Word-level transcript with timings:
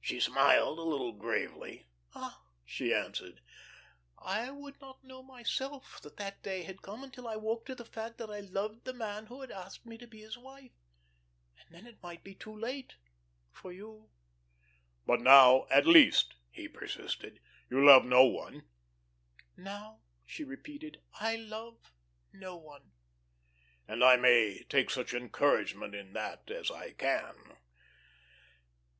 She 0.00 0.20
smiled 0.20 0.78
a 0.78 0.82
little 0.82 1.10
gravely. 1.10 1.88
"Ah," 2.14 2.42
she 2.64 2.94
answered, 2.94 3.40
"I 4.16 4.52
would 4.52 4.80
not 4.80 5.02
know 5.02 5.20
myself 5.20 5.98
that 6.04 6.16
that 6.16 6.44
day 6.44 6.62
had 6.62 6.80
come 6.80 7.02
until 7.02 7.26
I 7.26 7.34
woke 7.34 7.66
to 7.66 7.74
the 7.74 7.84
fact 7.84 8.18
that 8.18 8.30
I 8.30 8.38
loved 8.38 8.84
the 8.84 8.92
man 8.92 9.26
who 9.26 9.40
had 9.40 9.50
asked 9.50 9.84
me 9.84 9.98
to 9.98 10.06
be 10.06 10.20
his 10.20 10.38
wife, 10.38 10.70
and 11.58 11.74
then 11.74 11.88
it 11.88 12.00
might 12.00 12.22
be 12.22 12.36
too 12.36 12.56
late 12.56 12.94
for 13.50 13.72
you." 13.72 14.10
"But 15.04 15.22
now, 15.22 15.66
at 15.72 15.86
least," 15.88 16.34
he 16.52 16.68
persisted, 16.68 17.40
"you 17.68 17.84
love 17.84 18.04
no 18.04 18.26
one." 18.26 18.64
"Now," 19.56 20.02
she 20.24 20.44
repeated, 20.44 21.02
"I 21.14 21.34
love 21.34 21.90
no 22.32 22.54
one." 22.56 22.92
"And 23.88 24.04
I 24.04 24.14
may 24.18 24.62
take 24.68 24.88
such 24.88 25.14
encouragement 25.14 25.96
in 25.96 26.12
that 26.12 26.48
as 26.48 26.70
I 26.70 26.92
can?" 26.92 27.56